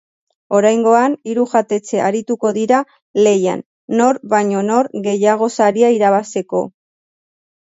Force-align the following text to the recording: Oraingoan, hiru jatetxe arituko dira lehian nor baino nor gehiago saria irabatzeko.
Oraingoan, 0.59 1.17
hiru 1.33 1.43
jatetxe 1.51 1.99
arituko 2.05 2.53
dira 2.57 2.79
lehian 3.27 3.61
nor 4.01 4.21
baino 4.35 4.65
nor 4.71 4.91
gehiago 5.09 5.51
saria 5.59 5.93
irabatzeko. 5.99 6.65